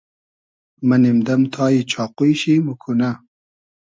مۂ 0.87 0.95
نیم 1.01 1.17
دئم 1.25 1.41
تای 1.53 1.75
چاقوی 1.91 2.31
شی، 2.41 2.53
موکونۂ 2.65 3.09